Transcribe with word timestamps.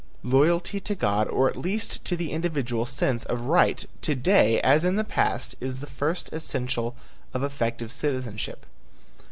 Loyalty 0.23 0.79
to 0.79 0.95
God 0.95 1.27
or 1.27 1.47
at 1.47 1.55
least 1.55 2.03
to 2.05 2.15
the 2.17 2.31
individual 2.31 2.87
sense 2.87 3.23
of 3.25 3.41
right 3.41 3.85
to 4.01 4.15
day 4.15 4.59
as 4.61 4.83
in 4.83 4.95
the 4.95 5.03
past 5.03 5.53
is 5.59 5.79
the 5.79 5.85
first 5.85 6.27
essential 6.33 6.95
of 7.35 7.43
effective 7.43 7.91
citizenship. 7.91 8.65